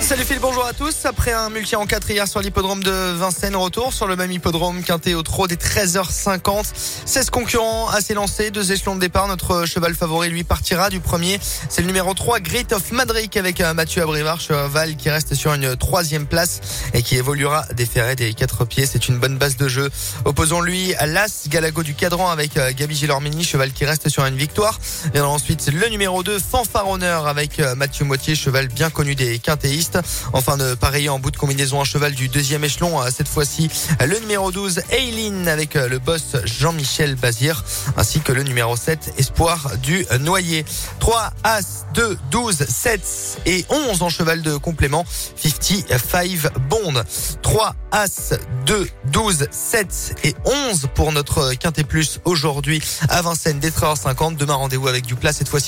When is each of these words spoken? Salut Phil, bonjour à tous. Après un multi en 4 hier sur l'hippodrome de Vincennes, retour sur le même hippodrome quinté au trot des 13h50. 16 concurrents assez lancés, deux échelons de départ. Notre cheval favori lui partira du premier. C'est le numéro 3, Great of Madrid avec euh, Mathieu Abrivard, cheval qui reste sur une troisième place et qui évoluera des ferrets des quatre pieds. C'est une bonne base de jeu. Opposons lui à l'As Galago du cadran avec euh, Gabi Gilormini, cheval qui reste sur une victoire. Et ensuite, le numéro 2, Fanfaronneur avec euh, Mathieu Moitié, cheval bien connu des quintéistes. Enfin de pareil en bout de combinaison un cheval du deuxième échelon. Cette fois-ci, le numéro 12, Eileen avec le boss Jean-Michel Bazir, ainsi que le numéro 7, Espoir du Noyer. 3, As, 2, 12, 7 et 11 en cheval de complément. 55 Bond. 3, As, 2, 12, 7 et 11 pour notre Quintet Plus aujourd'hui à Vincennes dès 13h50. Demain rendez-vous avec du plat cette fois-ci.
Salut 0.00 0.24
Phil, 0.24 0.38
bonjour 0.40 0.66
à 0.66 0.72
tous. 0.72 1.04
Après 1.04 1.32
un 1.32 1.50
multi 1.50 1.76
en 1.76 1.86
4 1.86 2.10
hier 2.10 2.26
sur 2.26 2.40
l'hippodrome 2.40 2.82
de 2.82 2.90
Vincennes, 2.90 3.54
retour 3.54 3.92
sur 3.92 4.08
le 4.08 4.16
même 4.16 4.32
hippodrome 4.32 4.82
quinté 4.82 5.14
au 5.14 5.22
trot 5.22 5.46
des 5.46 5.56
13h50. 5.56 6.64
16 7.04 7.30
concurrents 7.30 7.88
assez 7.88 8.14
lancés, 8.14 8.50
deux 8.50 8.72
échelons 8.72 8.96
de 8.96 9.00
départ. 9.00 9.28
Notre 9.28 9.66
cheval 9.66 9.94
favori 9.94 10.30
lui 10.30 10.42
partira 10.42 10.90
du 10.90 11.00
premier. 11.00 11.38
C'est 11.68 11.82
le 11.82 11.86
numéro 11.86 12.12
3, 12.14 12.40
Great 12.40 12.72
of 12.72 12.90
Madrid 12.90 13.30
avec 13.36 13.60
euh, 13.60 13.74
Mathieu 13.74 14.02
Abrivard, 14.02 14.40
cheval 14.40 14.96
qui 14.96 15.10
reste 15.10 15.34
sur 15.34 15.52
une 15.52 15.76
troisième 15.76 16.26
place 16.26 16.60
et 16.92 17.02
qui 17.02 17.16
évoluera 17.16 17.66
des 17.76 17.86
ferrets 17.86 18.16
des 18.16 18.34
quatre 18.34 18.64
pieds. 18.64 18.86
C'est 18.86 19.08
une 19.08 19.18
bonne 19.18 19.36
base 19.36 19.56
de 19.56 19.68
jeu. 19.68 19.90
Opposons 20.24 20.60
lui 20.60 20.94
à 20.94 21.06
l'As 21.06 21.46
Galago 21.48 21.82
du 21.82 21.94
cadran 21.94 22.30
avec 22.30 22.56
euh, 22.56 22.72
Gabi 22.74 22.96
Gilormini, 22.96 23.44
cheval 23.44 23.72
qui 23.72 23.84
reste 23.84 24.08
sur 24.08 24.24
une 24.24 24.36
victoire. 24.36 24.80
Et 25.14 25.20
ensuite, 25.20 25.70
le 25.72 25.88
numéro 25.88 26.22
2, 26.22 26.38
Fanfaronneur 26.38 27.28
avec 27.28 27.60
euh, 27.60 27.74
Mathieu 27.76 28.04
Moitié, 28.04 28.34
cheval 28.34 28.68
bien 28.68 28.90
connu 28.90 29.14
des 29.14 29.38
quintéistes. 29.38 29.89
Enfin 30.32 30.56
de 30.56 30.74
pareil 30.74 31.08
en 31.08 31.18
bout 31.18 31.30
de 31.30 31.36
combinaison 31.36 31.80
un 31.80 31.84
cheval 31.84 32.14
du 32.14 32.28
deuxième 32.28 32.64
échelon. 32.64 33.00
Cette 33.14 33.28
fois-ci, 33.28 33.68
le 34.00 34.18
numéro 34.20 34.50
12, 34.52 34.82
Eileen 34.90 35.48
avec 35.48 35.74
le 35.74 35.98
boss 35.98 36.36
Jean-Michel 36.44 37.14
Bazir, 37.14 37.64
ainsi 37.96 38.20
que 38.20 38.32
le 38.32 38.42
numéro 38.42 38.76
7, 38.76 39.14
Espoir 39.18 39.70
du 39.82 40.06
Noyer. 40.20 40.64
3, 40.98 41.32
As, 41.44 41.86
2, 41.94 42.18
12, 42.30 42.66
7 42.68 43.40
et 43.46 43.64
11 43.68 44.02
en 44.02 44.08
cheval 44.08 44.42
de 44.42 44.56
complément. 44.56 45.04
55 45.36 46.58
Bond. 46.68 47.02
3, 47.42 47.74
As, 47.92 48.32
2, 48.66 48.88
12, 49.12 49.48
7 49.50 50.14
et 50.24 50.34
11 50.44 50.88
pour 50.94 51.12
notre 51.12 51.54
Quintet 51.54 51.84
Plus 51.84 52.20
aujourd'hui 52.24 52.82
à 53.08 53.22
Vincennes 53.22 53.58
dès 53.58 53.70
13h50. 53.70 54.36
Demain 54.36 54.54
rendez-vous 54.54 54.88
avec 54.88 55.06
du 55.06 55.14
plat 55.14 55.32
cette 55.32 55.48
fois-ci. 55.48 55.60